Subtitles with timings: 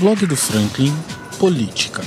[0.00, 0.94] Blog do Franklin
[1.38, 2.02] Política.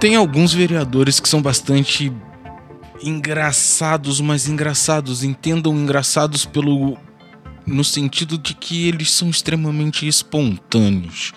[0.00, 2.12] Tem alguns vereadores que são bastante
[3.04, 6.98] engraçados, mas engraçados, entendam engraçados pelo
[7.64, 11.32] no sentido de que eles são extremamente espontâneos.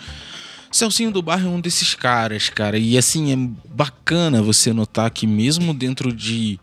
[0.72, 3.36] Celcinho do Barro é um desses caras, cara, e assim é
[3.70, 6.59] bacana você notar que mesmo dentro de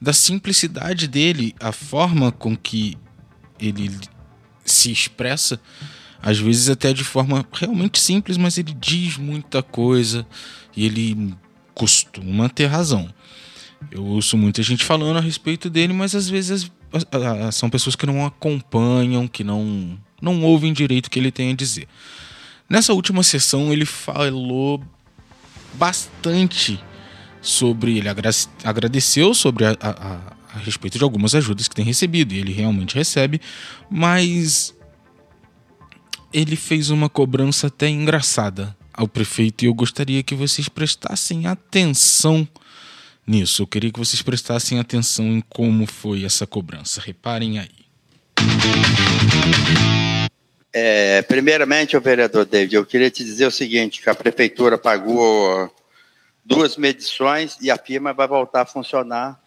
[0.00, 2.96] da simplicidade dele, a forma com que
[3.58, 3.90] ele
[4.64, 5.60] se expressa,
[6.22, 10.26] às vezes até de forma realmente simples, mas ele diz muita coisa
[10.76, 11.34] e ele
[11.74, 13.08] costuma ter razão.
[13.90, 16.70] Eu ouço muita gente falando a respeito dele, mas às vezes
[17.52, 21.54] são pessoas que não acompanham, que não, não ouvem direito o que ele tem a
[21.54, 21.88] dizer.
[22.68, 24.82] Nessa última sessão, ele falou
[25.74, 26.82] bastante
[27.40, 27.98] sobre.
[27.98, 28.08] Ele
[28.62, 32.94] agradeceu sobre a, a, a respeito de algumas ajudas que tem recebido, e ele realmente
[32.94, 33.40] recebe,
[33.90, 34.74] mas
[36.32, 42.46] ele fez uma cobrança até engraçada ao prefeito e eu gostaria que vocês prestassem atenção
[43.26, 43.62] nisso.
[43.62, 47.00] Eu queria que vocês prestassem atenção em como foi essa cobrança.
[47.00, 47.84] Reparem aí.
[50.76, 55.72] É, primeiramente, o vereador David, eu queria te dizer o seguinte, que a prefeitura pagou
[56.44, 59.40] duas medições e a firma vai voltar a funcionar.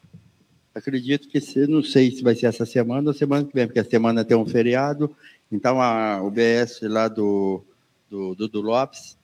[0.73, 3.81] Acredito que, se, não sei se vai ser essa semana ou semana que vem, porque
[3.81, 5.13] a semana tem um feriado,
[5.51, 7.61] então a, o BS lá do,
[8.09, 9.17] do Dudu Lopes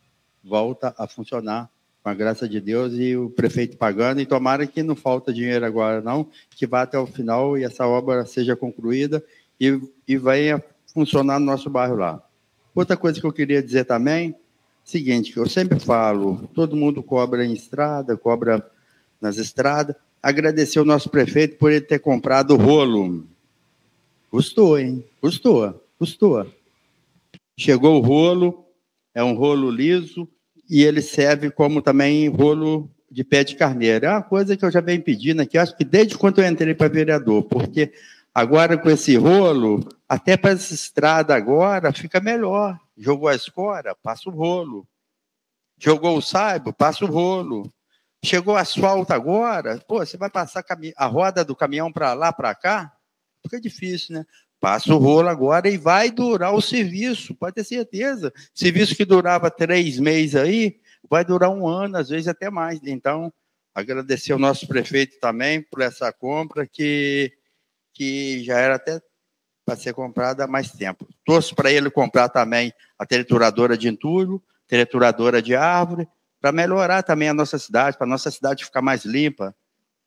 [0.43, 1.69] volta a funcionar
[2.03, 5.65] com a graça de Deus e o prefeito pagando, e tomara que não falta dinheiro
[5.65, 9.23] agora, não, que vá até o final e essa obra seja concluída
[9.57, 10.61] e, e venha
[10.93, 12.21] funcionar no nosso bairro lá.
[12.75, 14.35] Outra coisa que eu queria dizer também,
[14.83, 18.65] seguinte, que eu sempre falo, todo mundo cobra em estrada, cobra
[19.21, 23.25] nas estradas, agradecer o nosso prefeito por ele ter comprado o rolo.
[24.29, 25.05] Custou, hein?
[25.21, 26.47] Custou, custou.
[27.57, 28.65] Chegou o rolo,
[29.13, 30.27] é um rolo liso,
[30.69, 34.07] e ele serve como também rolo de pé de carneiro.
[34.07, 36.73] É uma coisa que eu já venho pedindo aqui, acho que desde quando eu entrei
[36.73, 37.93] para vereador, porque
[38.33, 42.79] agora com esse rolo, até para essa estrada agora, fica melhor.
[42.95, 44.87] Jogou a escora, passa o rolo.
[45.79, 47.73] Jogou o saibo, passa o rolo.
[48.23, 50.63] Chegou asfalto agora, pô, você vai passar
[50.95, 52.93] a roda do caminhão para lá, para cá?
[53.41, 54.25] Fica difícil, né?
[54.59, 58.31] Passa o rolo agora e vai durar o serviço, pode ter certeza.
[58.53, 62.79] Serviço que durava três meses aí, vai durar um ano, às vezes até mais.
[62.83, 63.33] Então,
[63.73, 67.33] agradecer ao nosso prefeito também por essa compra, que,
[67.93, 69.01] que já era até
[69.65, 71.07] para ser comprada há mais tempo.
[71.25, 76.07] Torço para ele comprar também a trituradora de entulho, trituradora de árvore,
[76.41, 79.55] para melhorar também a nossa cidade, para a nossa cidade ficar mais limpa,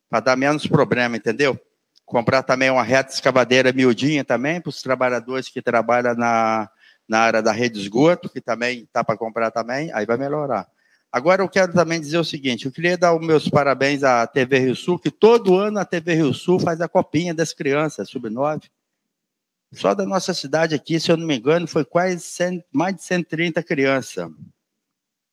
[0.08, 1.58] para dar menos problema, entendeu?
[2.06, 6.70] comprar também uma reta escavadeira miudinha também para os trabalhadores que trabalham na,
[7.06, 10.68] na área da rede de esgoto, que também está para comprar também, aí vai melhorar.
[11.10, 14.58] Agora eu quero também dizer o seguinte, eu queria dar os meus parabéns à TV
[14.60, 18.62] Rio Sul, que todo ano a TV Rio Sul faz a copinha das crianças, sub-9.
[19.72, 23.02] Só da nossa cidade aqui, se eu não me engano, foi quase 100, mais de
[23.04, 24.30] 130 crianças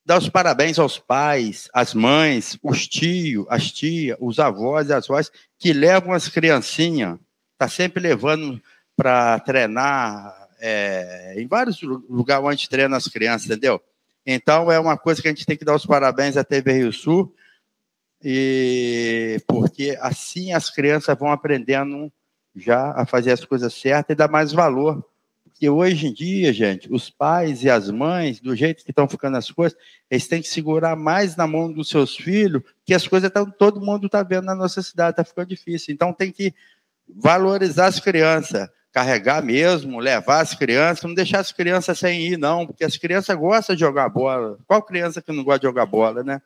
[0.05, 5.09] dar os parabéns aos pais, às mães, os tios, as tias, os avós e as
[5.09, 7.17] avós que levam as criancinhas,
[7.57, 8.61] tá sempre levando
[8.95, 13.81] para treinar é, em vários lugares onde treina as crianças, entendeu?
[14.25, 16.93] Então é uma coisa que a gente tem que dar os parabéns à TV Rio
[16.93, 17.33] Sul,
[18.21, 22.11] e porque assim as crianças vão aprendendo
[22.55, 25.03] já a fazer as coisas certas e dar mais valor
[25.63, 29.37] porque hoje em dia, gente, os pais e as mães, do jeito que estão ficando
[29.37, 29.77] as coisas,
[30.11, 33.79] eles têm que segurar mais na mão dos seus filhos, que as coisas estão, todo
[33.79, 35.93] mundo está vendo na nossa cidade, está ficando difícil.
[35.93, 36.53] Então tem que
[37.07, 42.67] valorizar as crianças, carregar mesmo, levar as crianças, não deixar as crianças sem ir, não,
[42.67, 44.57] porque as crianças gostam de jogar bola.
[44.67, 46.41] Qual criança que não gosta de jogar bola, né?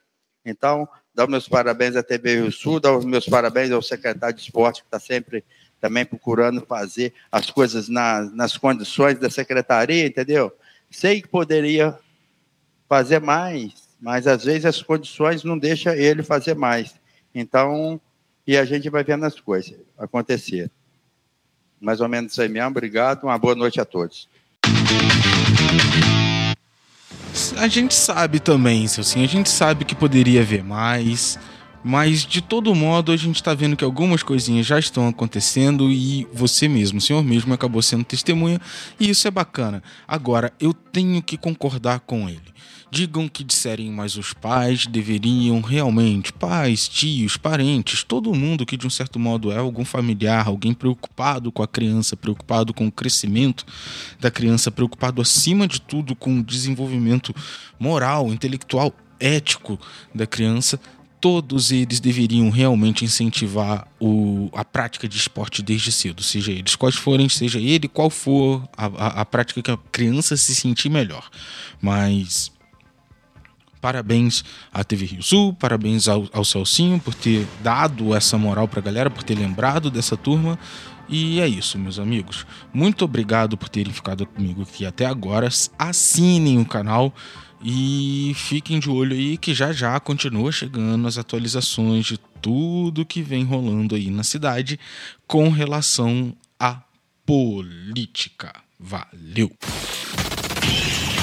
[0.45, 0.88] Então,
[1.24, 4.88] os meus parabéns à TV Rio Sul, os meus parabéns ao secretário de esporte, que
[4.88, 5.44] está sempre
[5.80, 10.52] também procurando fazer as coisas na, nas condições da secretaria, entendeu?
[10.90, 11.98] Sei que poderia
[12.88, 16.96] fazer mais, mas às vezes as condições não deixam ele fazer mais.
[17.34, 18.00] Então,
[18.46, 20.72] e a gente vai vendo as coisas acontecer.
[21.80, 22.69] Mais ou menos isso aí mesmo.
[22.69, 23.25] Obrigado.
[23.25, 24.28] Uma boa noite a todos.
[27.59, 31.38] A gente sabe também, assim, a gente sabe que poderia haver mais
[31.83, 36.27] Mas de todo modo, a gente está vendo que algumas coisinhas já estão acontecendo e
[36.33, 38.59] você mesmo, o senhor mesmo, acabou sendo testemunha,
[39.00, 39.81] e isso é bacana.
[40.07, 42.57] Agora, eu tenho que concordar com ele.
[42.89, 48.88] Digam que disserem, mas os pais deveriam realmente, pais, tios, parentes, todo mundo que de
[48.88, 53.65] um certo modo é algum familiar, alguém preocupado com a criança, preocupado com o crescimento
[54.21, 57.35] da criança, preocupado acima de tudo com o desenvolvimento
[57.77, 59.80] moral, intelectual, ético
[60.13, 60.80] da criança,
[61.19, 66.96] todos eles deveriam realmente incentivar o, a prática de esporte desde cedo, seja eles quais
[66.96, 71.30] forem, seja ele qual for a, a, a prática que a criança se sentir melhor.
[71.81, 72.52] Mas
[73.80, 74.44] Parabéns
[74.74, 79.10] à TV Rio Sul, parabéns ao, ao Celcinho por ter dado essa moral pra galera,
[79.10, 80.58] por ter lembrado dessa turma.
[81.08, 82.46] E é isso, meus amigos.
[82.74, 85.48] Muito obrigado por terem ficado comigo aqui até agora.
[85.78, 87.14] Assinem o canal
[87.63, 93.21] e fiquem de olho aí que já já continua chegando as atualizações de tudo que
[93.21, 94.80] vem rolando aí na cidade
[95.25, 96.81] com relação à
[97.25, 98.54] política.
[98.80, 99.51] Valeu!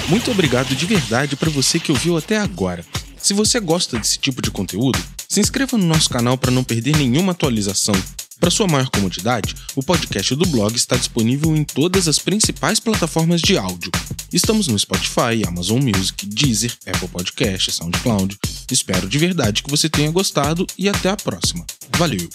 [0.08, 2.84] Muito obrigado de verdade para você que ouviu até agora.
[3.16, 6.96] Se você gosta desse tipo de conteúdo, se inscreva no nosso canal para não perder
[6.96, 7.94] nenhuma atualização.
[8.40, 13.40] Para sua maior comodidade, o podcast do blog está disponível em todas as principais plataformas
[13.40, 13.90] de áudio.
[14.32, 18.36] Estamos no Spotify, Amazon Music, Deezer, Apple Podcast, SoundCloud.
[18.70, 21.64] Espero de verdade que você tenha gostado e até a próxima.
[21.96, 22.28] Valeu!